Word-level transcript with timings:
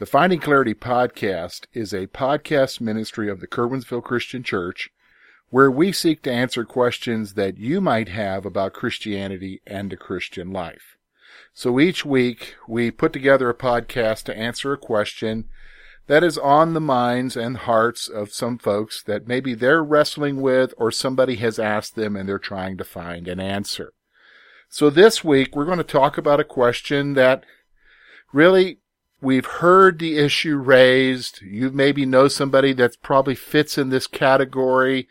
The 0.00 0.06
Finding 0.06 0.40
Clarity 0.40 0.72
podcast 0.72 1.66
is 1.74 1.92
a 1.92 2.06
podcast 2.06 2.80
ministry 2.80 3.28
of 3.28 3.40
the 3.40 3.46
Curwensville 3.46 4.02
Christian 4.02 4.42
Church 4.42 4.88
where 5.50 5.70
we 5.70 5.92
seek 5.92 6.22
to 6.22 6.32
answer 6.32 6.64
questions 6.64 7.34
that 7.34 7.58
you 7.58 7.82
might 7.82 8.08
have 8.08 8.46
about 8.46 8.72
Christianity 8.72 9.60
and 9.66 9.90
the 9.90 9.98
Christian 9.98 10.54
life. 10.54 10.96
So 11.52 11.78
each 11.78 12.02
week 12.02 12.54
we 12.66 12.90
put 12.90 13.12
together 13.12 13.50
a 13.50 13.54
podcast 13.54 14.22
to 14.22 14.38
answer 14.38 14.72
a 14.72 14.78
question 14.78 15.50
that 16.06 16.24
is 16.24 16.38
on 16.38 16.72
the 16.72 16.80
minds 16.80 17.36
and 17.36 17.58
hearts 17.58 18.08
of 18.08 18.32
some 18.32 18.56
folks 18.56 19.02
that 19.02 19.28
maybe 19.28 19.52
they're 19.52 19.84
wrestling 19.84 20.40
with 20.40 20.72
or 20.78 20.90
somebody 20.90 21.36
has 21.36 21.58
asked 21.58 21.94
them 21.94 22.16
and 22.16 22.26
they're 22.26 22.38
trying 22.38 22.78
to 22.78 22.84
find 22.84 23.28
an 23.28 23.38
answer. 23.38 23.92
So 24.70 24.88
this 24.88 25.22
week 25.22 25.54
we're 25.54 25.66
going 25.66 25.76
to 25.76 25.84
talk 25.84 26.16
about 26.16 26.40
a 26.40 26.44
question 26.44 27.12
that 27.12 27.44
really 28.32 28.79
We've 29.20 29.46
heard 29.46 29.98
the 29.98 30.16
issue 30.16 30.56
raised. 30.56 31.42
You 31.42 31.70
maybe 31.70 32.06
know 32.06 32.28
somebody 32.28 32.72
that 32.74 32.96
probably 33.02 33.34
fits 33.34 33.76
in 33.76 33.90
this 33.90 34.06
category. 34.06 35.08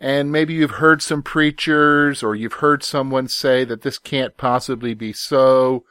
And 0.00 0.30
maybe 0.30 0.54
you've 0.54 0.72
heard 0.72 1.02
some 1.02 1.22
preachers 1.22 2.22
or 2.22 2.34
you've 2.34 2.54
heard 2.54 2.82
someone 2.82 3.26
say 3.26 3.64
that 3.64 3.82
this 3.82 3.98
can't 3.98 4.36
possibly 4.36 4.94
be 4.94 5.12
so. 5.12 5.84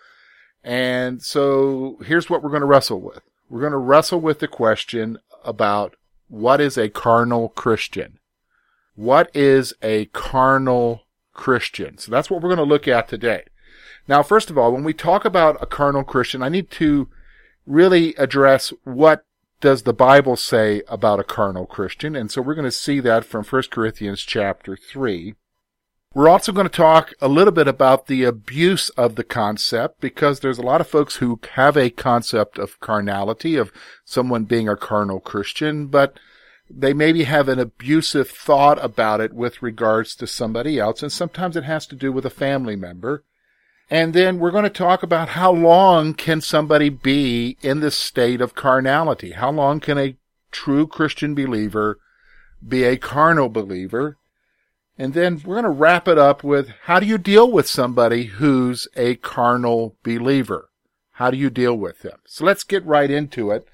And 0.63 1.22
so 1.22 1.97
here's 2.05 2.30
what 2.30 2.44
we're 2.44 2.50
going 2.50 2.61
to 2.61 2.67
wrestle 2.67 3.02
with. 3.02 3.22
We're 3.50 3.61
going 3.61 3.72
to 3.72 3.78
wrestle 3.78 4.22
with 4.22 4.39
the 4.39 4.47
question 4.47 5.17
about 5.44 5.95
what 6.30 6.61
is 6.61 6.78
a 6.78 6.89
carnal 6.89 7.50
Christian? 7.50 8.19
What 8.95 9.30
is 9.35 9.73
a 9.81 10.05
carnal 10.05 11.03
Christian? 11.33 11.97
So 11.97 12.11
that's 12.11 12.30
what 12.30 12.41
we're 12.41 12.50
going 12.50 12.58
to 12.58 12.63
look 12.63 12.88
at 12.88 13.08
today. 13.08 13.44
Now, 14.08 14.23
first 14.23 14.50
of 14.50 14.58
all, 14.58 14.72
when 14.72 14.83
we 14.83 14.94
talk 14.94 15.25
about 15.25 15.61
a 15.61 15.66
carnal 15.66 16.03
Christian, 16.03 16.41
I 16.41 16.50
need 16.50 16.72
to 16.72 17.09
really 17.67 18.15
address 18.15 18.73
what 18.83 19.25
does 19.59 19.83
the 19.83 19.93
Bible 19.93 20.35
say 20.35 20.81
about 20.87 21.19
a 21.19 21.23
carnal 21.23 21.65
Christian. 21.65 22.15
And 22.15 22.31
so 22.31 22.41
we're 22.41 22.55
going 22.55 22.65
to 22.65 22.71
see 22.71 22.99
that 23.01 23.25
from 23.25 23.43
1 23.43 23.63
Corinthians 23.71 24.21
chapter 24.21 24.75
3. 24.75 25.35
We're 26.13 26.29
also 26.29 26.51
going 26.51 26.67
to 26.67 26.75
talk 26.75 27.13
a 27.21 27.27
little 27.27 27.51
bit 27.51 27.67
about 27.67 28.07
the 28.07 28.23
abuse 28.23 28.89
of 28.91 29.15
the 29.15 29.23
concept 29.23 29.99
because 29.99 30.39
there's 30.39 30.57
a 30.57 30.63
lot 30.63 30.81
of 30.81 30.88
folks 30.88 31.17
who 31.17 31.39
have 31.53 31.75
a 31.75 31.89
concept 31.89 32.57
of 32.57 32.79
carnality, 32.79 33.55
of 33.55 33.71
someone 34.05 34.45
being 34.45 34.69
a 34.69 34.75
carnal 34.75 35.19
Christian, 35.19 35.88
but 35.88 36.17
they 36.69 36.93
maybe 36.93 37.23
have 37.23 37.49
an 37.49 37.59
abusive 37.59 38.29
thought 38.29 38.83
about 38.83 39.21
it 39.21 39.33
with 39.33 39.61
regards 39.61 40.15
to 40.15 40.27
somebody 40.27 40.79
else. 40.79 41.03
And 41.03 41.11
sometimes 41.11 41.55
it 41.55 41.65
has 41.65 41.85
to 41.88 41.95
do 41.95 42.11
with 42.11 42.25
a 42.25 42.31
family 42.31 42.75
member. 42.75 43.23
And 43.89 44.13
then 44.13 44.39
we're 44.39 44.52
going 44.52 44.66
to 44.66 44.69
talk 44.69 45.02
about 45.02 45.30
how 45.30 45.52
long 45.52 46.13
can 46.13 46.41
somebody 46.41 46.89
be 46.89 47.57
in 47.61 47.80
this 47.80 47.95
state 47.95 48.41
of 48.41 48.53
carnality? 48.53 49.31
How 49.31 49.49
long 49.52 49.79
can 49.79 49.97
a 49.97 50.17
true 50.52 50.88
Christian 50.88 51.33
believer 51.33 51.99
be 52.66 52.83
a 52.83 52.97
carnal 52.97 53.47
believer? 53.47 54.17
And 54.97 55.13
then 55.13 55.41
we're 55.45 55.61
going 55.61 55.63
to 55.63 55.69
wrap 55.69 56.07
it 56.07 56.17
up 56.17 56.44
with 56.44 56.69
how 56.83 56.99
do 56.99 57.05
you 57.05 57.17
deal 57.17 57.50
with 57.50 57.67
somebody 57.67 58.25
who's 58.25 58.88
a 58.97 59.16
carnal 59.16 59.95
believer? 60.03 60.69
How 61.13 61.31
do 61.31 61.38
you 61.38 61.50
deal 61.50 61.75
with 61.75 62.00
them? 62.00 62.19
So 62.25 62.44
let's 62.44 62.63
get 62.63 62.85
right 62.85 63.09
into 63.09 63.51
it. 63.51 63.67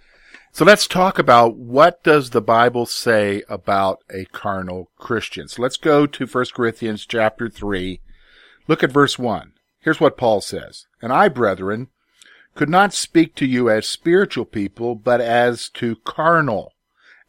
So 0.51 0.63
let's 0.63 0.85
talk 0.85 1.17
about 1.17 1.55
what 1.57 2.03
does 2.03 2.29
the 2.29 2.41
Bible 2.41 2.85
say 2.85 3.41
about 3.49 4.03
a 4.13 4.25
carnal 4.25 4.91
Christian. 4.97 5.47
So 5.47 5.63
let's 5.63 5.77
go 5.77 6.05
to 6.05 6.27
1 6.27 6.45
Corinthians 6.53 7.07
chapter 7.07 7.49
3. 7.49 7.99
Look 8.67 8.83
at 8.83 8.91
verse 8.91 9.17
1. 9.17 9.53
Here's 9.83 9.99
what 9.99 10.17
Paul 10.17 10.39
says. 10.39 10.87
And 11.01 11.11
I, 11.11 11.27
brethren, 11.27 11.89
could 12.55 12.69
not 12.69 12.93
speak 12.93 13.35
to 13.35 13.45
you 13.45 13.69
as 13.69 13.85
spiritual 13.85 14.45
people, 14.45 14.95
but 14.95 15.19
as 15.19 15.69
to 15.71 15.97
carnal, 16.05 16.73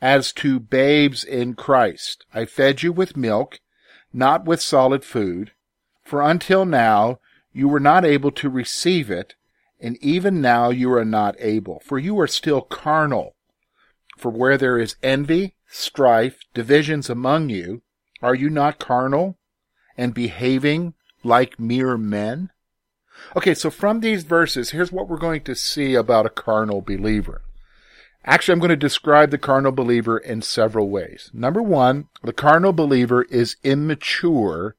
as 0.00 0.32
to 0.34 0.60
babes 0.60 1.24
in 1.24 1.54
Christ. 1.54 2.24
I 2.32 2.44
fed 2.44 2.82
you 2.82 2.92
with 2.92 3.16
milk, 3.16 3.58
not 4.12 4.44
with 4.44 4.60
solid 4.60 5.04
food, 5.04 5.50
for 6.04 6.22
until 6.22 6.64
now 6.64 7.18
you 7.52 7.66
were 7.68 7.80
not 7.80 8.04
able 8.04 8.30
to 8.30 8.48
receive 8.48 9.10
it, 9.10 9.34
and 9.80 9.96
even 10.00 10.40
now 10.40 10.70
you 10.70 10.92
are 10.92 11.04
not 11.04 11.34
able, 11.40 11.80
for 11.80 11.98
you 11.98 12.20
are 12.20 12.28
still 12.28 12.60
carnal. 12.60 13.34
For 14.16 14.30
where 14.30 14.56
there 14.56 14.78
is 14.78 14.94
envy, 15.02 15.56
strife, 15.66 16.38
divisions 16.54 17.10
among 17.10 17.48
you, 17.48 17.82
are 18.22 18.34
you 18.34 18.48
not 18.48 18.78
carnal, 18.78 19.38
and 19.96 20.14
behaving 20.14 20.94
like 21.24 21.58
mere 21.58 21.96
men? 21.96 22.50
Okay, 23.36 23.54
so 23.54 23.70
from 23.70 24.00
these 24.00 24.24
verses, 24.24 24.70
here's 24.70 24.92
what 24.92 25.08
we're 25.08 25.16
going 25.16 25.42
to 25.42 25.54
see 25.54 25.94
about 25.94 26.26
a 26.26 26.30
carnal 26.30 26.80
believer. 26.80 27.42
Actually, 28.24 28.54
I'm 28.54 28.58
going 28.58 28.70
to 28.70 28.76
describe 28.76 29.30
the 29.30 29.38
carnal 29.38 29.72
believer 29.72 30.18
in 30.18 30.40
several 30.42 30.88
ways. 30.88 31.30
Number 31.34 31.62
one, 31.62 32.08
the 32.22 32.32
carnal 32.32 32.72
believer 32.72 33.22
is 33.24 33.56
immature 33.62 34.76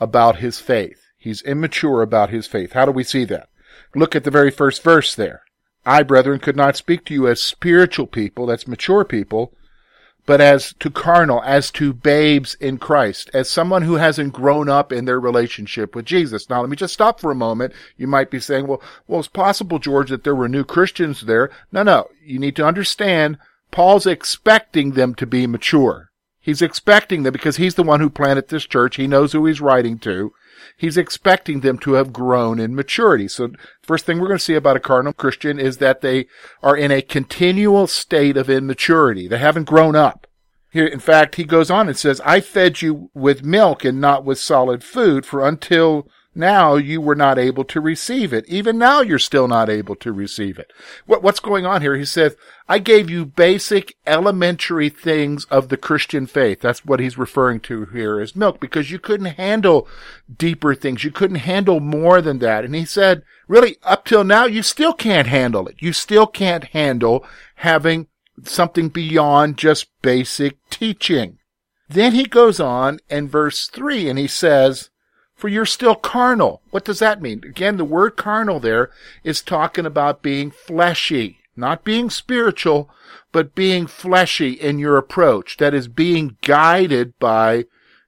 about 0.00 0.36
his 0.36 0.58
faith. 0.58 1.06
He's 1.16 1.42
immature 1.42 2.02
about 2.02 2.30
his 2.30 2.46
faith. 2.46 2.72
How 2.72 2.84
do 2.86 2.90
we 2.90 3.04
see 3.04 3.24
that? 3.26 3.48
Look 3.94 4.16
at 4.16 4.24
the 4.24 4.30
very 4.30 4.50
first 4.50 4.82
verse 4.82 5.14
there. 5.14 5.42
I, 5.86 6.02
brethren, 6.02 6.40
could 6.40 6.56
not 6.56 6.76
speak 6.76 7.04
to 7.06 7.14
you 7.14 7.28
as 7.28 7.42
spiritual 7.42 8.06
people, 8.06 8.46
that's 8.46 8.68
mature 8.68 9.04
people, 9.04 9.54
but 10.26 10.40
as 10.40 10.74
to 10.80 10.90
carnal, 10.90 11.42
as 11.44 11.70
to 11.72 11.92
babes 11.92 12.54
in 12.54 12.78
Christ, 12.78 13.30
as 13.34 13.50
someone 13.50 13.82
who 13.82 13.94
hasn't 13.94 14.32
grown 14.32 14.68
up 14.68 14.92
in 14.92 15.04
their 15.04 15.20
relationship 15.20 15.94
with 15.94 16.04
Jesus. 16.04 16.48
Now, 16.48 16.60
let 16.60 16.70
me 16.70 16.76
just 16.76 16.94
stop 16.94 17.20
for 17.20 17.30
a 17.30 17.36
moment. 17.36 17.72
You 17.96 18.06
might 18.06 18.30
be 18.30 18.40
saying, 18.40 18.66
well, 18.66 18.82
well, 19.06 19.20
it's 19.20 19.28
possible, 19.28 19.78
George, 19.78 20.10
that 20.10 20.24
there 20.24 20.34
were 20.34 20.48
new 20.48 20.64
Christians 20.64 21.22
there. 21.22 21.50
No, 21.72 21.82
no. 21.82 22.08
You 22.24 22.38
need 22.38 22.56
to 22.56 22.66
understand 22.66 23.38
Paul's 23.70 24.06
expecting 24.06 24.92
them 24.92 25.14
to 25.16 25.26
be 25.26 25.46
mature. 25.46 26.10
He's 26.40 26.62
expecting 26.62 27.22
them 27.22 27.32
because 27.32 27.56
he's 27.56 27.74
the 27.74 27.82
one 27.82 28.00
who 28.00 28.10
planted 28.10 28.48
this 28.48 28.64
church. 28.64 28.96
He 28.96 29.06
knows 29.06 29.32
who 29.32 29.44
he's 29.46 29.60
writing 29.60 29.98
to. 30.00 30.32
He's 30.76 30.96
expecting 30.96 31.60
them 31.60 31.78
to 31.78 31.94
have 31.94 32.12
grown 32.12 32.58
in 32.58 32.74
maturity. 32.74 33.28
So 33.28 33.52
first 33.82 34.06
thing 34.06 34.18
we're 34.20 34.28
going 34.28 34.38
to 34.38 34.44
see 34.44 34.54
about 34.54 34.76
a 34.76 34.80
carnal 34.80 35.12
Christian 35.12 35.58
is 35.58 35.78
that 35.78 36.00
they 36.00 36.26
are 36.62 36.76
in 36.76 36.90
a 36.90 37.02
continual 37.02 37.86
state 37.86 38.36
of 38.36 38.50
immaturity. 38.50 39.28
They 39.28 39.38
haven't 39.38 39.68
grown 39.68 39.96
up. 39.96 40.26
Here, 40.72 40.86
in 40.86 41.00
fact, 41.00 41.34
he 41.34 41.44
goes 41.44 41.70
on 41.70 41.88
and 41.88 41.96
says, 41.96 42.20
I 42.24 42.40
fed 42.40 42.80
you 42.80 43.10
with 43.12 43.44
milk 43.44 43.84
and 43.84 44.00
not 44.00 44.24
with 44.24 44.38
solid 44.38 44.84
food, 44.84 45.26
for 45.26 45.46
until 45.46 46.08
now 46.34 46.76
you 46.76 47.00
were 47.00 47.16
not 47.16 47.38
able 47.38 47.64
to 47.64 47.80
receive 47.80 48.32
it. 48.32 48.46
Even 48.46 48.78
now 48.78 49.00
you're 49.00 49.18
still 49.18 49.48
not 49.48 49.68
able 49.68 49.96
to 49.96 50.12
receive 50.12 50.58
it. 50.58 50.72
What, 51.04 51.22
what's 51.22 51.40
going 51.40 51.66
on 51.66 51.82
here? 51.82 51.96
He 51.96 52.04
says, 52.04 52.36
I 52.68 52.78
gave 52.78 53.10
you 53.10 53.24
basic 53.24 53.96
elementary 54.06 54.88
things 54.90 55.44
of 55.46 55.68
the 55.68 55.76
Christian 55.76 56.26
faith. 56.26 56.60
That's 56.60 56.84
what 56.84 57.00
he's 57.00 57.18
referring 57.18 57.60
to 57.60 57.86
here 57.86 58.20
as 58.20 58.36
milk 58.36 58.60
because 58.60 58.92
you 58.92 59.00
couldn't 59.00 59.34
handle 59.34 59.88
deeper 60.34 60.74
things. 60.74 61.02
You 61.02 61.10
couldn't 61.10 61.36
handle 61.36 61.80
more 61.80 62.22
than 62.22 62.38
that. 62.38 62.64
And 62.64 62.76
he 62.76 62.84
said, 62.84 63.24
really, 63.48 63.76
up 63.82 64.04
till 64.04 64.22
now, 64.22 64.44
you 64.44 64.62
still 64.62 64.92
can't 64.92 65.26
handle 65.26 65.66
it. 65.66 65.76
You 65.80 65.92
still 65.92 66.28
can't 66.28 66.64
handle 66.64 67.26
having 67.56 68.06
something 68.44 68.88
beyond 68.88 69.58
just 69.58 69.88
basic 70.00 70.58
teaching. 70.70 71.38
Then 71.88 72.12
he 72.12 72.24
goes 72.24 72.60
on 72.60 73.00
in 73.08 73.28
verse 73.28 73.66
3 73.66 74.08
and 74.08 74.18
he 74.18 74.28
says, 74.28 74.89
For 75.40 75.48
you're 75.48 75.64
still 75.64 75.94
carnal. 75.94 76.60
What 76.70 76.84
does 76.84 76.98
that 76.98 77.22
mean? 77.22 77.42
Again, 77.44 77.78
the 77.78 77.84
word 77.86 78.16
carnal 78.18 78.60
there 78.60 78.90
is 79.24 79.40
talking 79.40 79.86
about 79.86 80.20
being 80.20 80.50
fleshy, 80.50 81.38
not 81.56 81.82
being 81.82 82.10
spiritual, 82.10 82.90
but 83.32 83.54
being 83.54 83.86
fleshy 83.86 84.50
in 84.50 84.78
your 84.78 84.98
approach. 84.98 85.56
That 85.56 85.72
is 85.72 85.88
being 85.88 86.36
guided 86.42 87.18
by 87.18 87.64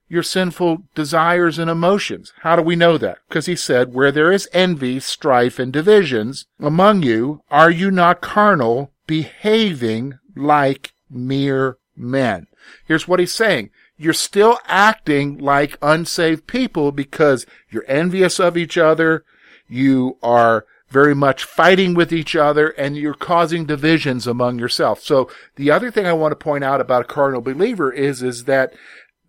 your 0.07 0.21
sinful 0.21 0.83
desires 0.93 1.57
and 1.57 1.71
emotions. 1.71 2.33
How 2.41 2.55
do 2.55 2.61
we 2.61 2.75
know 2.75 2.99
that? 2.99 3.17
Because 3.27 3.47
he 3.47 3.55
said, 3.55 3.95
Where 3.95 4.11
there 4.11 4.31
is 4.31 4.47
envy, 4.53 4.99
strife, 4.99 5.57
and 5.57 5.73
divisions 5.73 6.45
among 6.59 7.01
you, 7.01 7.41
are 7.49 7.71
you 7.71 7.89
not 7.89 8.21
carnal, 8.21 8.91
behaving 9.07 10.19
like 10.35 10.93
mere 11.09 11.77
men. 11.95 12.45
Here's 12.85 13.07
what 13.07 13.19
he's 13.19 13.33
saying. 13.33 13.71
You're 13.97 14.13
still 14.13 14.59
acting 14.65 15.37
like 15.37 15.77
unsaved 15.81 16.47
people 16.47 16.91
because 16.91 17.45
you're 17.69 17.85
envious 17.87 18.39
of 18.39 18.57
each 18.57 18.77
other. 18.77 19.23
You 19.67 20.17
are 20.23 20.65
very 20.89 21.15
much 21.15 21.43
fighting 21.43 21.95
with 21.95 22.13
each 22.13 22.35
other 22.35 22.69
and 22.69 22.95
you're 22.95 23.15
causing 23.15 23.65
divisions 23.65 24.27
among 24.27 24.59
yourself. 24.59 25.01
So 25.01 25.29
the 25.55 25.71
other 25.71 25.89
thing 25.89 26.05
I 26.05 26.13
want 26.13 26.31
to 26.31 26.35
point 26.35 26.63
out 26.63 26.79
about 26.79 27.01
a 27.01 27.05
carnal 27.05 27.41
believer 27.41 27.91
is, 27.91 28.21
is 28.21 28.45
that 28.45 28.73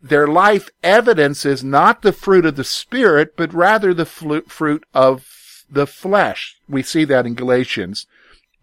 their 0.02 0.26
life 0.26 0.68
evidence 0.82 1.46
is 1.46 1.64
not 1.64 2.02
the 2.02 2.12
fruit 2.12 2.44
of 2.44 2.56
the 2.56 2.64
spirit, 2.64 3.36
but 3.36 3.54
rather 3.54 3.94
the 3.94 4.04
fruit 4.04 4.84
of 4.92 5.26
the 5.70 5.86
flesh. 5.86 6.56
We 6.68 6.82
see 6.82 7.04
that 7.06 7.24
in 7.24 7.34
Galatians 7.34 8.06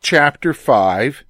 chapter 0.01 0.53
5 0.53 1.23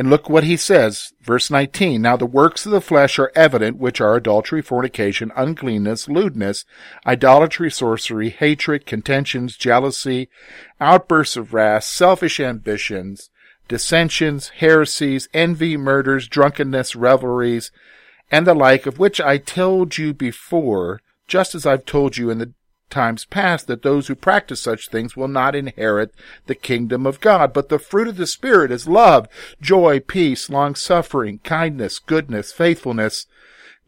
and 0.00 0.08
look 0.08 0.30
what 0.30 0.44
he 0.44 0.56
says, 0.56 1.12
verse 1.20 1.50
19. 1.50 2.00
Now 2.00 2.16
the 2.16 2.24
works 2.24 2.64
of 2.64 2.72
the 2.72 2.80
flesh 2.80 3.18
are 3.18 3.30
evident, 3.34 3.76
which 3.76 4.00
are 4.00 4.16
adultery, 4.16 4.62
fornication, 4.62 5.30
uncleanness, 5.36 6.08
lewdness, 6.08 6.64
idolatry, 7.06 7.70
sorcery, 7.70 8.30
hatred, 8.30 8.86
contentions, 8.86 9.58
jealousy, 9.58 10.30
outbursts 10.80 11.36
of 11.36 11.52
wrath, 11.52 11.84
selfish 11.84 12.40
ambitions, 12.40 13.28
dissensions, 13.68 14.48
heresies, 14.48 15.28
envy, 15.34 15.76
murders, 15.76 16.28
drunkenness, 16.28 16.96
revelries, 16.96 17.70
and 18.30 18.46
the 18.46 18.54
like, 18.54 18.86
of 18.86 18.98
which 18.98 19.20
I 19.20 19.36
told 19.36 19.98
you 19.98 20.14
before, 20.14 21.02
just 21.28 21.54
as 21.54 21.66
I've 21.66 21.84
told 21.84 22.16
you 22.16 22.30
in 22.30 22.38
the 22.38 22.54
times 22.90 23.24
past 23.24 23.66
that 23.68 23.82
those 23.82 24.08
who 24.08 24.14
practice 24.14 24.60
such 24.60 24.88
things 24.88 25.16
will 25.16 25.28
not 25.28 25.54
inherit 25.54 26.12
the 26.46 26.54
kingdom 26.54 27.06
of 27.06 27.20
God. 27.20 27.52
But 27.52 27.68
the 27.68 27.78
fruit 27.78 28.08
of 28.08 28.16
the 28.16 28.26
Spirit 28.26 28.70
is 28.70 28.88
love, 28.88 29.28
joy, 29.60 30.00
peace, 30.00 30.50
long 30.50 30.74
suffering, 30.74 31.38
kindness, 31.44 31.98
goodness, 31.98 32.52
faithfulness, 32.52 33.26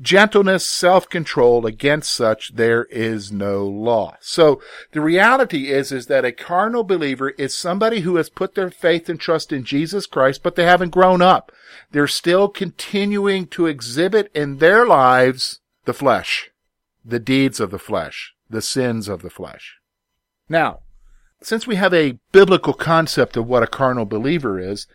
gentleness, 0.00 0.66
self-control. 0.66 1.66
Against 1.66 2.12
such 2.12 2.54
there 2.54 2.84
is 2.84 3.32
no 3.32 3.66
law. 3.66 4.16
So 4.20 4.62
the 4.93 5.00
reality 5.00 5.70
is, 5.70 5.93
is 5.93 6.06
that 6.06 6.25
a 6.25 6.32
carnal 6.32 6.84
believer 6.84 7.31
is 7.31 7.54
somebody 7.54 8.00
who 8.00 8.16
has 8.16 8.31
put 8.31 8.54
their 8.54 8.70
faith 8.70 9.08
and 9.08 9.20
trust 9.20 9.52
in 9.52 9.64
Jesus 9.64 10.06
Christ, 10.06 10.43
but 10.43 10.56
they 10.56 10.64
haven't 10.64 10.90
grown 10.90 11.20
up. 11.20 11.52
They're 11.90 12.06
still 12.06 12.49
continuing 12.49 13.46
to 13.49 13.66
exhibit 13.66 14.31
in 14.34 14.58
their 14.58 14.87
lives 14.87 15.60
the 15.84 15.93
flesh, 15.94 16.50
the 17.04 17.19
deeds 17.19 17.58
of 17.58 17.70
the 17.70 17.78
flesh 17.78 18.31
the 18.52 18.62
sins 18.62 19.08
of 19.08 19.22
the 19.22 19.31
flesh. 19.31 19.78
Now, 20.49 20.81
since 21.43 21.66
we 21.66 21.75
have 21.76 21.93
a 21.93 22.19
biblical 22.31 22.72
concept 22.72 23.37
of 23.37 23.46
what 23.46 23.62
a 23.62 23.66
carnal 23.66 24.04
believer 24.04 24.60
is, 24.60 24.87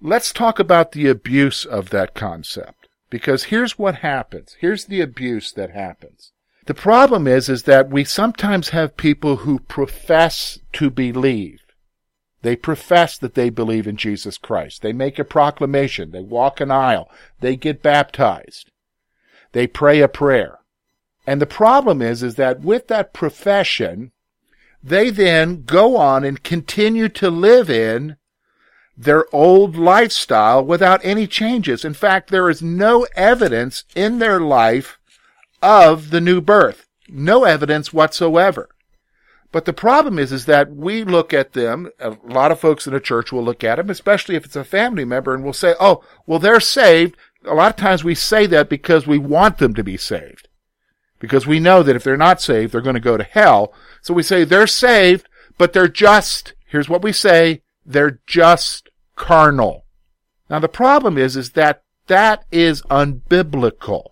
let's 0.00 0.32
talk 0.32 0.58
about 0.58 0.92
the 0.92 1.08
abuse 1.08 1.64
of 1.64 1.90
that 1.90 2.14
concept. 2.14 2.88
Because 3.08 3.44
here's 3.44 3.78
what 3.78 3.96
happens. 3.96 4.56
Here's 4.60 4.86
the 4.86 5.00
abuse 5.00 5.52
that 5.52 5.70
happens. 5.70 6.32
The 6.66 6.74
problem 6.74 7.28
is, 7.28 7.48
is 7.48 7.62
that 7.62 7.90
we 7.90 8.04
sometimes 8.04 8.70
have 8.70 8.96
people 8.96 9.36
who 9.36 9.60
profess 9.60 10.58
to 10.72 10.90
believe. 10.90 11.60
They 12.42 12.56
profess 12.56 13.16
that 13.18 13.34
they 13.34 13.50
believe 13.50 13.86
in 13.86 13.96
Jesus 13.96 14.36
Christ. 14.36 14.82
They 14.82 14.92
make 14.92 15.18
a 15.18 15.24
proclamation. 15.24 16.10
They 16.10 16.20
walk 16.20 16.60
an 16.60 16.70
aisle. 16.70 17.08
They 17.40 17.56
get 17.56 17.82
baptized. 17.82 18.70
They 19.52 19.66
pray 19.66 20.00
a 20.00 20.08
prayer. 20.08 20.58
And 21.26 21.42
the 21.42 21.46
problem 21.46 22.00
is, 22.00 22.22
is 22.22 22.36
that 22.36 22.60
with 22.60 22.86
that 22.86 23.12
profession, 23.12 24.12
they 24.82 25.10
then 25.10 25.64
go 25.64 25.96
on 25.96 26.22
and 26.24 26.42
continue 26.44 27.08
to 27.08 27.28
live 27.28 27.68
in 27.68 28.16
their 28.96 29.26
old 29.34 29.76
lifestyle 29.76 30.64
without 30.64 31.04
any 31.04 31.26
changes. 31.26 31.84
In 31.84 31.94
fact, 31.94 32.30
there 32.30 32.48
is 32.48 32.62
no 32.62 33.06
evidence 33.16 33.84
in 33.94 34.20
their 34.20 34.40
life 34.40 34.98
of 35.60 36.10
the 36.10 36.20
new 36.20 36.40
birth. 36.40 36.86
No 37.08 37.44
evidence 37.44 37.92
whatsoever. 37.92 38.68
But 39.52 39.64
the 39.64 39.72
problem 39.72 40.18
is, 40.18 40.32
is 40.32 40.46
that 40.46 40.74
we 40.74 41.02
look 41.04 41.34
at 41.34 41.52
them, 41.52 41.90
a 41.98 42.16
lot 42.24 42.52
of 42.52 42.60
folks 42.60 42.86
in 42.86 42.92
the 42.92 43.00
church 43.00 43.32
will 43.32 43.44
look 43.44 43.64
at 43.64 43.76
them, 43.76 43.90
especially 43.90 44.36
if 44.36 44.44
it's 44.44 44.56
a 44.56 44.64
family 44.64 45.04
member, 45.04 45.34
and 45.34 45.44
will 45.44 45.52
say, 45.52 45.74
oh, 45.80 46.04
well, 46.26 46.38
they're 46.38 46.60
saved. 46.60 47.16
A 47.44 47.54
lot 47.54 47.70
of 47.70 47.76
times 47.76 48.04
we 48.04 48.14
say 48.14 48.46
that 48.46 48.68
because 48.68 49.06
we 49.06 49.18
want 49.18 49.58
them 49.58 49.74
to 49.74 49.84
be 49.84 49.96
saved 49.96 50.45
because 51.18 51.46
we 51.46 51.60
know 51.60 51.82
that 51.82 51.96
if 51.96 52.04
they're 52.04 52.16
not 52.16 52.40
saved, 52.40 52.72
they're 52.72 52.80
going 52.80 52.94
to 52.94 53.00
go 53.00 53.16
to 53.16 53.24
hell. 53.24 53.72
So 54.02 54.14
we 54.14 54.22
say 54.22 54.44
they're 54.44 54.66
saved, 54.66 55.28
but 55.58 55.72
they're 55.72 55.88
just, 55.88 56.54
here's 56.66 56.88
what 56.88 57.02
we 57.02 57.12
say, 57.12 57.62
they're 57.84 58.20
just 58.26 58.88
carnal. 59.14 59.84
Now 60.50 60.58
the 60.58 60.68
problem 60.68 61.18
is, 61.18 61.36
is 61.36 61.50
that 61.52 61.82
that 62.06 62.44
is 62.52 62.82
unbiblical. 62.82 64.10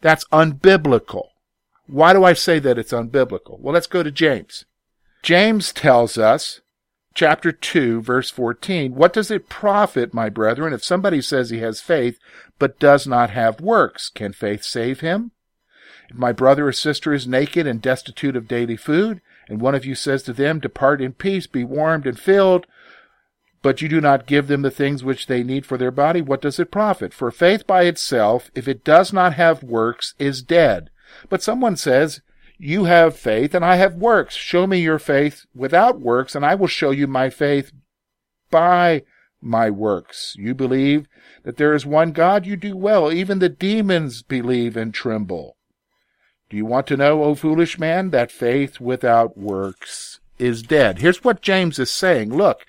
That's 0.00 0.24
unbiblical. 0.26 1.28
Why 1.86 2.12
do 2.12 2.24
I 2.24 2.32
say 2.32 2.58
that 2.58 2.78
it's 2.78 2.92
unbiblical? 2.92 3.58
Well, 3.60 3.74
let's 3.74 3.86
go 3.86 4.02
to 4.02 4.10
James. 4.10 4.64
James 5.22 5.72
tells 5.72 6.18
us, 6.18 6.60
chapter 7.14 7.50
2, 7.50 8.02
verse 8.02 8.30
14, 8.30 8.94
what 8.94 9.12
does 9.12 9.30
it 9.30 9.48
profit, 9.48 10.12
my 10.12 10.28
brethren, 10.28 10.72
if 10.72 10.84
somebody 10.84 11.20
says 11.20 11.50
he 11.50 11.58
has 11.58 11.80
faith, 11.80 12.18
but 12.58 12.78
does 12.78 13.06
not 13.06 13.30
have 13.30 13.60
works? 13.60 14.10
Can 14.10 14.32
faith 14.32 14.62
save 14.62 15.00
him? 15.00 15.32
If 16.08 16.16
my 16.16 16.32
brother 16.32 16.68
or 16.68 16.72
sister 16.72 17.12
is 17.12 17.26
naked 17.26 17.66
and 17.66 17.82
destitute 17.82 18.36
of 18.36 18.48
daily 18.48 18.76
food, 18.76 19.20
and 19.48 19.60
one 19.60 19.74
of 19.74 19.84
you 19.84 19.94
says 19.94 20.22
to 20.24 20.32
them, 20.32 20.60
Depart 20.60 21.00
in 21.00 21.12
peace, 21.12 21.46
be 21.46 21.64
warmed 21.64 22.06
and 22.06 22.18
filled, 22.18 22.66
but 23.62 23.82
you 23.82 23.88
do 23.88 24.00
not 24.00 24.26
give 24.26 24.46
them 24.46 24.62
the 24.62 24.70
things 24.70 25.02
which 25.02 25.26
they 25.26 25.42
need 25.42 25.66
for 25.66 25.76
their 25.76 25.90
body, 25.90 26.20
what 26.20 26.40
does 26.40 26.60
it 26.60 26.70
profit? 26.70 27.12
For 27.12 27.30
faith 27.30 27.66
by 27.66 27.82
itself, 27.82 28.50
if 28.54 28.68
it 28.68 28.84
does 28.84 29.12
not 29.12 29.34
have 29.34 29.62
works, 29.62 30.14
is 30.18 30.42
dead. 30.42 30.90
But 31.28 31.42
someone 31.42 31.76
says, 31.76 32.20
You 32.58 32.84
have 32.84 33.16
faith, 33.16 33.54
and 33.54 33.64
I 33.64 33.76
have 33.76 33.94
works. 33.94 34.36
Show 34.36 34.66
me 34.66 34.78
your 34.78 35.00
faith 35.00 35.46
without 35.54 36.00
works, 36.00 36.34
and 36.34 36.44
I 36.44 36.54
will 36.54 36.68
show 36.68 36.90
you 36.90 37.06
my 37.06 37.30
faith 37.30 37.72
by 38.50 39.02
my 39.40 39.70
works. 39.70 40.34
You 40.38 40.54
believe 40.54 41.08
that 41.42 41.56
there 41.56 41.74
is 41.74 41.86
one 41.86 42.12
God, 42.12 42.46
you 42.46 42.56
do 42.56 42.76
well. 42.76 43.12
Even 43.12 43.38
the 43.38 43.48
demons 43.48 44.22
believe 44.22 44.76
and 44.76 44.92
tremble. 44.92 45.55
Do 46.48 46.56
you 46.56 46.64
want 46.64 46.86
to 46.88 46.96
know, 46.96 47.24
O 47.24 47.34
foolish 47.34 47.78
man, 47.78 48.10
that 48.10 48.30
faith 48.30 48.80
without 48.80 49.36
works 49.36 50.20
is 50.38 50.62
dead? 50.62 50.98
Here's 50.98 51.24
what 51.24 51.42
James 51.42 51.78
is 51.78 51.90
saying. 51.90 52.32
Look, 52.32 52.64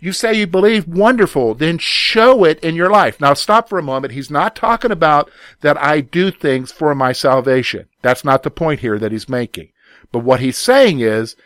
you 0.00 0.12
say 0.12 0.34
you 0.34 0.46
believe, 0.46 0.86
wonderful, 0.86 1.54
then 1.54 1.78
show 1.78 2.44
it 2.44 2.58
in 2.60 2.74
your 2.74 2.90
life. 2.90 3.20
Now 3.20 3.34
stop 3.34 3.68
for 3.68 3.78
a 3.78 3.82
moment. 3.82 4.12
He's 4.12 4.30
not 4.30 4.56
talking 4.56 4.90
about 4.90 5.30
that 5.60 5.80
I 5.80 6.00
do 6.00 6.30
things 6.30 6.72
for 6.72 6.94
my 6.94 7.12
salvation. 7.12 7.88
That's 8.02 8.24
not 8.24 8.42
the 8.42 8.50
point 8.50 8.80
here 8.80 8.98
that 8.98 9.12
he's 9.12 9.28
making. 9.28 9.68
But 10.10 10.24
what 10.24 10.40
he's 10.40 10.58
saying 10.58 11.00
is, 11.00 11.36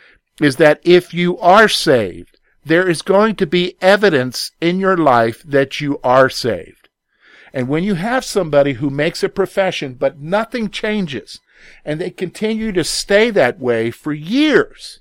is 0.41 0.57
that 0.57 0.81
if 0.83 1.15
you 1.15 1.39
are 1.39 1.69
saved, 1.69 2.39
there 2.65 2.89
is 2.89 3.03
going 3.03 3.37
to 3.37 3.47
be 3.47 3.77
evidence 3.81 4.51
in 4.61 4.81
your 4.81 4.97
life 4.97 5.43
that 5.45 5.81
you 5.81 6.01
are 6.03 6.29
saved. 6.29 6.89
And 7.53 7.69
when 7.69 7.85
you 7.85 7.95
have 7.95 8.25
somebody 8.25 8.75
who 8.75 8.91
makes 8.91 9.23
a 9.23 9.29
profession, 9.29 9.95
but 9.95 10.19
nothing 10.19 10.69
changes, 10.69 11.41
and 11.85 12.01
they 12.01 12.11
continue 12.11 12.73
to 12.73 12.85
stay 12.85 13.31
that 13.31 13.59
way 13.59 13.91
for 13.91 14.13
years. 14.13 15.01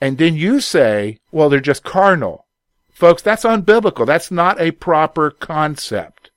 And 0.00 0.18
then 0.18 0.36
you 0.36 0.60
say, 0.60 1.18
well, 1.32 1.48
they're 1.48 1.60
just 1.60 1.82
carnal. 1.82 2.46
Folks, 2.90 3.22
that's 3.22 3.44
unbiblical. 3.44 4.06
That's 4.06 4.30
not 4.30 4.60
a 4.60 4.72
proper 4.72 5.30
concept. 5.30 6.30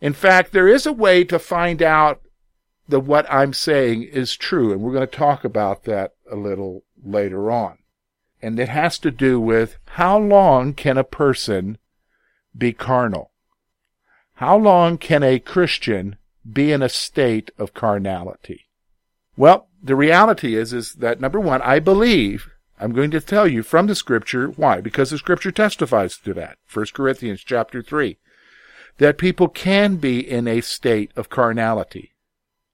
In 0.00 0.12
fact, 0.12 0.52
there 0.52 0.68
is 0.68 0.86
a 0.86 0.92
way 0.92 1.24
to 1.24 1.38
find 1.38 1.82
out 1.82 2.20
that 2.88 3.00
what 3.00 3.26
I'm 3.32 3.52
saying 3.52 4.04
is 4.04 4.36
true, 4.36 4.72
and 4.72 4.80
we're 4.80 4.92
going 4.92 5.06
to 5.06 5.16
talk 5.16 5.44
about 5.44 5.84
that 5.84 6.12
a 6.30 6.36
little 6.36 6.84
later 7.02 7.50
on. 7.50 7.78
And 8.42 8.58
it 8.60 8.68
has 8.68 8.98
to 9.00 9.10
do 9.10 9.40
with 9.40 9.78
how 9.86 10.18
long 10.18 10.74
can 10.74 10.98
a 10.98 11.04
person 11.04 11.78
be 12.56 12.72
carnal? 12.72 13.32
How 14.34 14.56
long 14.56 14.98
can 14.98 15.22
a 15.22 15.38
Christian 15.38 16.16
be 16.50 16.70
in 16.70 16.82
a 16.82 16.88
state 16.88 17.50
of 17.58 17.74
carnality? 17.74 18.65
Well, 19.36 19.68
the 19.82 19.96
reality 19.96 20.56
is, 20.56 20.72
is 20.72 20.94
that 20.94 21.20
number 21.20 21.38
one, 21.38 21.62
I 21.62 21.78
believe, 21.78 22.48
I'm 22.78 22.92
going 22.92 23.10
to 23.12 23.20
tell 23.20 23.46
you 23.46 23.62
from 23.62 23.86
the 23.86 23.94
scripture, 23.94 24.48
why? 24.48 24.80
Because 24.80 25.10
the 25.10 25.18
scripture 25.18 25.52
testifies 25.52 26.16
to 26.18 26.34
that. 26.34 26.58
1 26.72 26.86
Corinthians 26.94 27.42
chapter 27.44 27.82
3. 27.82 28.18
That 28.98 29.18
people 29.18 29.48
can 29.48 29.96
be 29.96 30.20
in 30.20 30.48
a 30.48 30.62
state 30.62 31.12
of 31.16 31.28
carnality. 31.28 32.12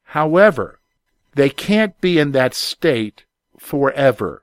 However, 0.05 0.81
they 1.35 1.51
can't 1.51 2.01
be 2.01 2.19
in 2.19 2.33
that 2.33 2.55
state 2.55 3.25
forever. 3.59 4.43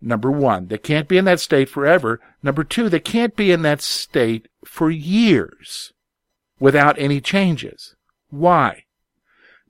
Number 0.00 0.30
one, 0.30 0.68
they 0.68 0.78
can't 0.78 1.08
be 1.08 1.18
in 1.18 1.24
that 1.24 1.40
state 1.40 1.68
forever. 1.68 2.20
Number 2.42 2.62
two, 2.62 2.88
they 2.88 3.00
can't 3.00 3.34
be 3.34 3.50
in 3.50 3.62
that 3.62 3.80
state 3.80 4.48
for 4.64 4.90
years 4.90 5.92
without 6.60 6.98
any 6.98 7.20
changes. 7.20 7.96
Why? 8.30 8.84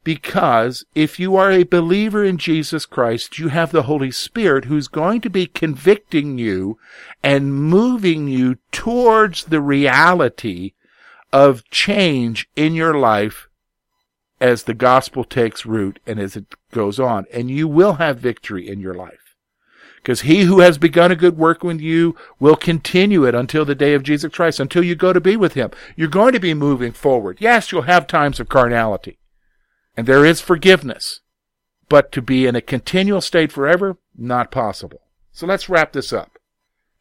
Because 0.08 0.86
if 0.94 1.20
you 1.20 1.36
are 1.36 1.50
a 1.50 1.64
believer 1.64 2.24
in 2.24 2.38
Jesus 2.38 2.86
Christ, 2.86 3.38
you 3.38 3.48
have 3.48 3.72
the 3.72 3.82
Holy 3.82 4.10
Spirit 4.10 4.64
who's 4.64 4.88
going 4.88 5.20
to 5.20 5.28
be 5.28 5.44
convicting 5.44 6.38
you 6.38 6.78
and 7.22 7.52
moving 7.52 8.26
you 8.26 8.56
towards 8.72 9.44
the 9.44 9.60
reality 9.60 10.72
of 11.30 11.62
change 11.68 12.48
in 12.56 12.72
your 12.72 12.94
life 12.94 13.50
as 14.40 14.62
the 14.62 14.72
gospel 14.72 15.24
takes 15.24 15.66
root 15.66 15.98
and 16.06 16.18
as 16.18 16.36
it 16.36 16.54
goes 16.72 16.98
on. 16.98 17.26
And 17.30 17.50
you 17.50 17.68
will 17.68 17.96
have 17.96 18.18
victory 18.18 18.66
in 18.66 18.80
your 18.80 18.94
life. 18.94 19.36
Because 19.96 20.22
he 20.22 20.44
who 20.44 20.60
has 20.60 20.78
begun 20.78 21.12
a 21.12 21.16
good 21.16 21.36
work 21.36 21.62
with 21.62 21.82
you 21.82 22.16
will 22.40 22.56
continue 22.56 23.26
it 23.26 23.34
until 23.34 23.66
the 23.66 23.74
day 23.74 23.92
of 23.92 24.04
Jesus 24.04 24.32
Christ, 24.32 24.58
until 24.58 24.82
you 24.82 24.94
go 24.94 25.12
to 25.12 25.20
be 25.20 25.36
with 25.36 25.52
him. 25.52 25.70
You're 25.96 26.08
going 26.08 26.32
to 26.32 26.40
be 26.40 26.54
moving 26.54 26.92
forward. 26.92 27.36
Yes, 27.42 27.70
you'll 27.70 27.82
have 27.82 28.06
times 28.06 28.40
of 28.40 28.48
carnality. 28.48 29.18
And 29.98 30.06
there 30.06 30.24
is 30.24 30.40
forgiveness. 30.40 31.20
But 31.88 32.12
to 32.12 32.22
be 32.22 32.46
in 32.46 32.54
a 32.54 32.62
continual 32.62 33.20
state 33.20 33.50
forever, 33.50 33.98
not 34.16 34.52
possible. 34.52 35.00
So 35.32 35.44
let's 35.44 35.68
wrap 35.68 35.92
this 35.92 36.12
up. 36.12 36.38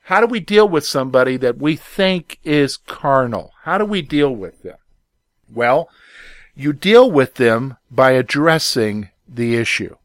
How 0.05 0.19
do 0.19 0.25
we 0.25 0.39
deal 0.39 0.67
with 0.67 0.85
somebody 0.85 1.37
that 1.37 1.59
we 1.59 1.75
think 1.75 2.39
is 2.43 2.75
carnal? 2.75 3.53
How 3.63 3.77
do 3.77 3.85
we 3.85 4.01
deal 4.01 4.35
with 4.35 4.63
them? 4.63 4.77
Well, 5.47 5.89
you 6.55 6.73
deal 6.73 7.11
with 7.11 7.35
them 7.35 7.77
by 7.91 8.11
addressing 8.11 9.09
the 9.29 9.55
issue. 9.55 9.95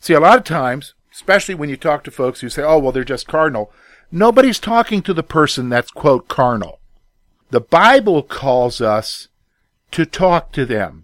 See, 0.00 0.14
a 0.14 0.20
lot 0.20 0.38
of 0.38 0.44
times 0.44 0.94
especially 1.14 1.54
when 1.54 1.68
you 1.68 1.76
talk 1.76 2.02
to 2.02 2.10
folks 2.10 2.40
who 2.40 2.48
say, 2.48 2.62
oh, 2.62 2.78
well, 2.78 2.90
they're 2.90 3.04
just 3.04 3.28
carnal. 3.28 3.72
Nobody's 4.10 4.58
talking 4.58 5.00
to 5.02 5.14
the 5.14 5.22
person 5.22 5.68
that's, 5.68 5.92
quote, 5.92 6.26
carnal. 6.26 6.80
The 7.50 7.60
Bible 7.60 8.24
calls 8.24 8.80
us 8.80 9.28
to 9.92 10.04
talk 10.04 10.50
to 10.52 10.66
them. 10.66 11.03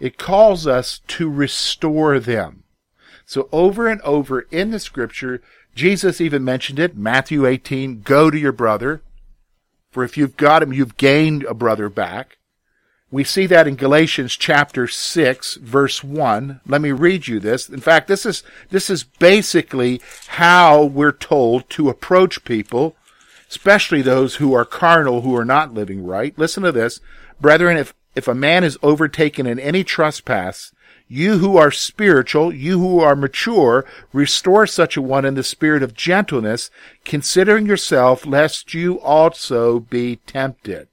It 0.00 0.18
calls 0.18 0.66
us 0.66 1.00
to 1.08 1.30
restore 1.30 2.20
them. 2.20 2.64
So 3.26 3.48
over 3.52 3.88
and 3.88 4.00
over 4.02 4.42
in 4.50 4.70
the 4.70 4.78
scripture, 4.78 5.42
Jesus 5.74 6.20
even 6.20 6.44
mentioned 6.44 6.78
it, 6.78 6.96
Matthew 6.96 7.46
18, 7.46 8.00
go 8.02 8.30
to 8.30 8.38
your 8.38 8.52
brother. 8.52 9.02
For 9.90 10.04
if 10.04 10.16
you've 10.16 10.36
got 10.36 10.62
him, 10.62 10.72
you've 10.72 10.96
gained 10.96 11.44
a 11.44 11.54
brother 11.54 11.88
back. 11.88 12.38
We 13.10 13.24
see 13.24 13.46
that 13.46 13.66
in 13.66 13.76
Galatians 13.76 14.36
chapter 14.36 14.86
6 14.86 15.54
verse 15.56 16.04
1. 16.04 16.60
Let 16.66 16.80
me 16.82 16.92
read 16.92 17.26
you 17.26 17.40
this. 17.40 17.68
In 17.68 17.80
fact, 17.80 18.06
this 18.06 18.26
is, 18.26 18.42
this 18.68 18.90
is 18.90 19.04
basically 19.04 20.02
how 20.28 20.84
we're 20.84 21.12
told 21.12 21.70
to 21.70 21.88
approach 21.88 22.44
people, 22.44 22.96
especially 23.48 24.02
those 24.02 24.36
who 24.36 24.52
are 24.52 24.66
carnal, 24.66 25.22
who 25.22 25.34
are 25.34 25.44
not 25.44 25.72
living 25.72 26.04
right. 26.04 26.38
Listen 26.38 26.62
to 26.64 26.72
this. 26.72 27.00
Brethren, 27.40 27.78
if, 27.78 27.94
if 28.14 28.28
a 28.28 28.34
man 28.34 28.64
is 28.64 28.78
overtaken 28.82 29.46
in 29.46 29.58
any 29.58 29.84
trespass, 29.84 30.72
you 31.08 31.38
who 31.38 31.56
are 31.56 31.70
spiritual, 31.70 32.52
you 32.52 32.78
who 32.78 33.00
are 33.00 33.16
mature, 33.16 33.86
restore 34.12 34.66
such 34.66 34.96
a 34.96 35.02
one 35.02 35.24
in 35.24 35.34
the 35.34 35.42
spirit 35.42 35.82
of 35.82 35.94
gentleness, 35.94 36.70
considering 37.04 37.66
yourself, 37.66 38.26
lest 38.26 38.74
you 38.74 39.00
also 39.00 39.80
be 39.80 40.16
tempted. 40.26 40.88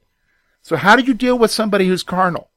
So 0.61 0.77
how 0.77 0.95
do 0.95 1.03
you 1.03 1.13
deal 1.13 1.37
with 1.37 1.51
somebody 1.51 1.87
who's 1.87 2.03
carnal? 2.03 2.49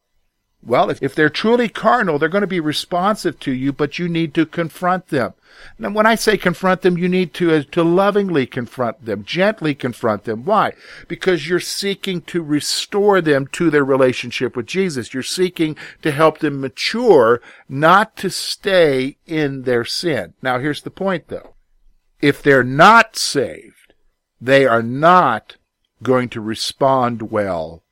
Well, 0.62 0.91
if, 0.91 1.03
if 1.03 1.15
they're 1.15 1.31
truly 1.31 1.69
carnal, 1.69 2.19
they're 2.19 2.29
going 2.29 2.43
to 2.43 2.47
be 2.47 2.61
responsive 2.61 3.38
to 3.41 3.53
you, 3.53 3.73
but 3.73 3.99
you 3.99 4.09
need 4.09 4.35
to 4.35 4.45
confront 4.45 5.09
them. 5.09 5.35
Now, 5.79 5.91
when 5.91 6.07
I 6.07 6.15
say 6.15 6.37
confront 6.37 6.83
them, 6.83 6.99
you 6.99 7.09
need 7.09 7.35
to, 7.35 7.55
uh, 7.55 7.62
to 7.73 7.83
lovingly 7.83 8.47
confront 8.47 9.05
them, 9.05 9.25
gently 9.25 9.75
confront 9.75 10.25
them. 10.25 10.45
Why? 10.45 10.73
Because 11.07 11.49
you're 11.49 11.61
seeking 11.61 12.23
to 12.23 12.43
restore 12.43 13.21
them 13.21 13.47
to 13.53 13.71
their 13.71 13.85
relationship 13.85 14.57
with 14.57 14.67
Jesus. 14.67 15.15
You're 15.15 15.23
seeking 15.23 15.77
to 16.03 16.11
help 16.11 16.38
them 16.38 16.61
mature, 16.61 17.41
not 17.69 18.17
to 18.19 18.31
stay 18.31 19.17
in 19.27 19.62
their 19.62 19.85
sin. 19.85 20.35
Now, 20.43 20.59
here's 20.59 20.83
the 20.83 20.91
point 20.91 21.29
though. 21.29 21.55
If 22.21 22.43
they're 22.43 22.65
not 22.65 23.17
saved, 23.17 23.95
they 24.41 24.67
are 24.67 24.83
not 24.83 25.57
going 26.03 26.29
to 26.31 26.41
respond 26.41 27.31
well 27.31 27.83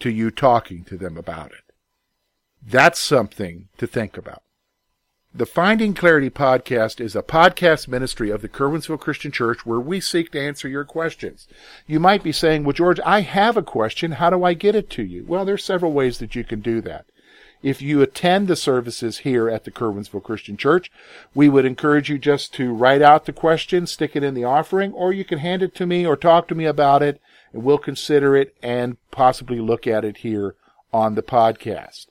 to 0.00 0.10
you 0.10 0.30
talking 0.30 0.84
to 0.84 0.96
them 0.96 1.16
about 1.16 1.52
it. 1.52 1.67
That's 2.66 2.98
something 2.98 3.68
to 3.78 3.86
think 3.86 4.16
about. 4.16 4.42
The 5.34 5.46
Finding 5.46 5.94
Clarity 5.94 6.30
podcast 6.30 7.00
is 7.00 7.14
a 7.14 7.22
podcast 7.22 7.86
ministry 7.86 8.30
of 8.30 8.42
the 8.42 8.48
Curwensville 8.48 8.98
Christian 8.98 9.30
Church 9.30 9.64
where 9.64 9.78
we 9.78 10.00
seek 10.00 10.32
to 10.32 10.40
answer 10.40 10.68
your 10.68 10.84
questions. 10.84 11.46
You 11.86 12.00
might 12.00 12.22
be 12.22 12.32
saying, 12.32 12.64
well, 12.64 12.72
George, 12.72 12.98
I 13.04 13.20
have 13.20 13.56
a 13.56 13.62
question. 13.62 14.12
How 14.12 14.30
do 14.30 14.42
I 14.42 14.54
get 14.54 14.74
it 14.74 14.90
to 14.90 15.02
you? 15.02 15.24
Well, 15.28 15.44
there's 15.44 15.62
several 15.62 15.92
ways 15.92 16.18
that 16.18 16.34
you 16.34 16.44
can 16.44 16.60
do 16.60 16.80
that. 16.80 17.06
If 17.62 17.82
you 17.82 18.02
attend 18.02 18.48
the 18.48 18.56
services 18.56 19.18
here 19.18 19.48
at 19.48 19.64
the 19.64 19.70
Curwensville 19.70 20.22
Christian 20.22 20.56
Church, 20.56 20.90
we 21.34 21.48
would 21.48 21.64
encourage 21.64 22.08
you 22.08 22.18
just 22.18 22.54
to 22.54 22.72
write 22.72 23.02
out 23.02 23.26
the 23.26 23.32
question, 23.32 23.86
stick 23.86 24.16
it 24.16 24.24
in 24.24 24.34
the 24.34 24.44
offering, 24.44 24.92
or 24.92 25.12
you 25.12 25.24
can 25.24 25.38
hand 25.38 25.62
it 25.62 25.74
to 25.76 25.86
me 25.86 26.06
or 26.06 26.16
talk 26.16 26.48
to 26.48 26.54
me 26.54 26.64
about 26.64 27.02
it 27.02 27.20
and 27.52 27.62
we'll 27.62 27.78
consider 27.78 28.36
it 28.36 28.56
and 28.62 28.96
possibly 29.10 29.60
look 29.60 29.86
at 29.86 30.04
it 30.04 30.18
here 30.18 30.54
on 30.92 31.14
the 31.14 31.22
podcast. 31.22 32.06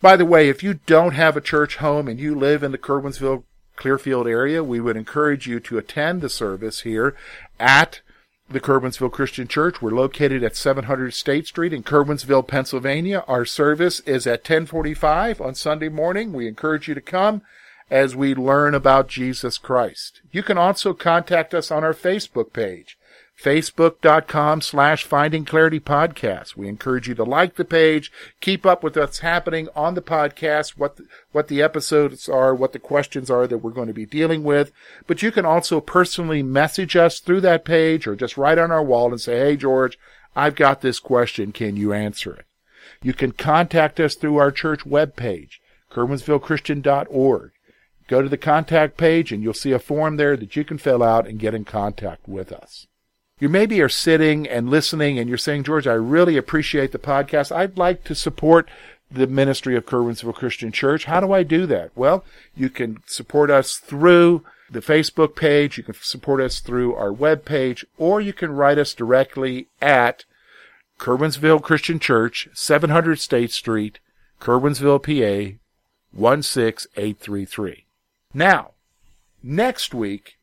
By 0.00 0.16
the 0.16 0.24
way, 0.24 0.48
if 0.48 0.62
you 0.62 0.74
don't 0.86 1.12
have 1.12 1.36
a 1.36 1.42
church 1.42 1.76
home 1.76 2.08
and 2.08 2.18
you 2.18 2.34
live 2.34 2.62
in 2.62 2.72
the 2.72 2.78
Curwensville, 2.78 3.44
Clearfield 3.76 4.26
area, 4.26 4.64
we 4.64 4.80
would 4.80 4.96
encourage 4.96 5.46
you 5.46 5.60
to 5.60 5.76
attend 5.76 6.20
the 6.20 6.30
service 6.30 6.80
here 6.80 7.14
at 7.58 8.00
the 8.48 8.60
Curwensville 8.60 9.12
Christian 9.12 9.46
Church. 9.46 9.82
We're 9.82 9.90
located 9.90 10.42
at 10.42 10.56
700 10.56 11.12
State 11.12 11.46
Street 11.46 11.74
in 11.74 11.82
Curwensville, 11.82 12.48
Pennsylvania. 12.48 13.24
Our 13.28 13.44
service 13.44 14.00
is 14.00 14.26
at 14.26 14.40
1045 14.40 15.40
on 15.40 15.54
Sunday 15.54 15.90
morning. 15.90 16.32
We 16.32 16.48
encourage 16.48 16.88
you 16.88 16.94
to 16.94 17.00
come 17.02 17.42
as 17.90 18.16
we 18.16 18.34
learn 18.34 18.74
about 18.74 19.08
Jesus 19.08 19.58
Christ. 19.58 20.22
You 20.32 20.42
can 20.42 20.56
also 20.56 20.94
contact 20.94 21.52
us 21.52 21.70
on 21.70 21.84
our 21.84 21.94
Facebook 21.94 22.52
page 22.54 22.96
facebook.com 23.40 24.60
slash 24.60 25.04
finding 25.04 25.46
clarity 25.46 25.80
podcast. 25.80 26.56
We 26.56 26.68
encourage 26.68 27.08
you 27.08 27.14
to 27.14 27.24
like 27.24 27.54
the 27.54 27.64
page 27.64 28.12
keep 28.40 28.66
up 28.66 28.82
with 28.82 28.96
what's 28.96 29.20
happening 29.20 29.68
on 29.74 29.94
the 29.94 30.02
podcast 30.02 30.76
what 30.76 30.96
the, 30.96 31.06
what 31.32 31.48
the 31.48 31.62
episodes 31.62 32.28
are 32.28 32.54
what 32.54 32.74
the 32.74 32.78
questions 32.78 33.30
are 33.30 33.46
that 33.46 33.58
we're 33.58 33.70
going 33.70 33.88
to 33.88 33.94
be 33.94 34.04
dealing 34.04 34.44
with. 34.44 34.72
But 35.06 35.22
you 35.22 35.32
can 35.32 35.46
also 35.46 35.80
personally 35.80 36.42
message 36.42 36.96
us 36.96 37.18
through 37.18 37.40
that 37.42 37.64
page 37.64 38.06
or 38.06 38.14
just 38.14 38.36
write 38.36 38.58
on 38.58 38.70
our 38.70 38.84
wall 38.84 39.10
and 39.10 39.20
say 39.20 39.38
hey 39.38 39.56
george 39.56 39.98
i've 40.36 40.54
got 40.54 40.82
this 40.82 41.00
question. 41.00 41.50
Can 41.50 41.76
you 41.76 41.94
answer 41.94 42.34
it? 42.34 42.44
You 43.02 43.14
can 43.14 43.32
contact 43.32 43.98
us 44.00 44.16
through 44.16 44.36
our 44.36 44.50
church 44.50 44.80
webpage 44.80 45.52
curwensvillechristian.org 45.90 47.52
go 48.06 48.20
to 48.20 48.28
the 48.28 48.36
contact 48.36 48.98
page 48.98 49.32
and 49.32 49.42
you'll 49.42 49.54
see 49.54 49.72
a 49.72 49.78
form 49.78 50.18
there 50.18 50.36
that 50.36 50.56
you 50.56 50.64
can 50.64 50.76
fill 50.76 51.02
out 51.02 51.26
and 51.26 51.38
get 51.38 51.54
in 51.54 51.64
contact 51.64 52.28
with 52.28 52.52
us 52.52 52.86
you 53.40 53.48
maybe 53.48 53.80
are 53.80 53.88
sitting 53.88 54.46
and 54.46 54.70
listening 54.70 55.18
and 55.18 55.28
you're 55.28 55.38
saying, 55.38 55.64
George, 55.64 55.86
I 55.86 55.94
really 55.94 56.36
appreciate 56.36 56.92
the 56.92 56.98
podcast. 56.98 57.50
I'd 57.50 57.78
like 57.78 58.04
to 58.04 58.14
support 58.14 58.68
the 59.10 59.26
ministry 59.26 59.74
of 59.76 59.86
Curwensville 59.86 60.34
Christian 60.34 60.70
Church. 60.70 61.06
How 61.06 61.20
do 61.20 61.32
I 61.32 61.42
do 61.42 61.66
that? 61.66 61.90
Well, 61.96 62.24
you 62.54 62.70
can 62.70 63.02
support 63.06 63.50
us 63.50 63.76
through 63.76 64.44
the 64.70 64.80
Facebook 64.80 65.34
page. 65.34 65.78
You 65.78 65.82
can 65.82 65.94
support 66.00 66.40
us 66.40 66.60
through 66.60 66.94
our 66.94 67.12
web 67.12 67.44
page, 67.44 67.84
or 67.98 68.20
you 68.20 68.32
can 68.32 68.52
write 68.52 68.78
us 68.78 68.94
directly 68.94 69.66
at 69.80 70.24
Curwensville 70.98 71.62
Christian 71.62 71.98
Church, 71.98 72.48
700 72.52 73.18
State 73.18 73.50
Street, 73.50 73.98
Curwensville, 74.40 75.02
PA, 75.02 75.56
16833. 76.14 77.86
Now, 78.32 78.72
next 79.42 79.94
week, 79.94 80.36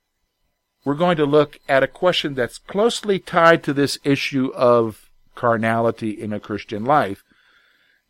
we're 0.87 0.93
going 0.93 1.17
to 1.17 1.25
look 1.25 1.59
at 1.67 1.83
a 1.83 1.87
question 1.87 2.33
that's 2.33 2.59
closely 2.59 3.19
tied 3.19 3.61
to 3.61 3.73
this 3.73 3.99
issue 4.05 4.53
of 4.55 5.09
carnality 5.35 6.11
in 6.11 6.31
a 6.31 6.39
Christian 6.39 6.85
life. 6.85 7.25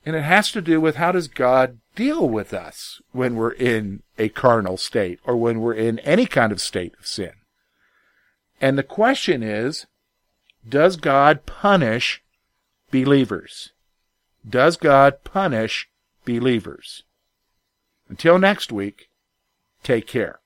And 0.05 0.15
it 0.15 0.21
has 0.21 0.51
to 0.51 0.61
do 0.61 0.79
with 0.79 0.97
how 0.97 1.11
does 1.11 1.27
God 1.27 1.79
deal 1.95 2.29
with 2.29 2.53
us 2.53 3.01
when 3.13 3.35
we're 3.35 3.53
in 3.53 4.03
a 4.19 4.29
carnal 4.29 4.77
state 4.77 5.19
or 5.25 5.35
when 5.35 5.59
we're 5.59 5.73
in 5.73 5.97
any 5.99 6.27
kind 6.27 6.51
of 6.51 6.61
state 6.61 6.93
of 6.99 7.07
sin. 7.07 7.31
And 8.61 8.77
the 8.77 8.83
question 8.83 9.41
is, 9.41 9.87
does 10.69 10.97
God 10.97 11.47
punish 11.47 12.21
believers? 12.91 13.71
Does 14.47 14.77
God 14.77 15.23
punish 15.23 15.89
believers? 16.25 17.01
Until 18.07 18.37
next 18.37 18.71
week, 18.71 19.09
take 19.81 20.05
care. 20.05 20.41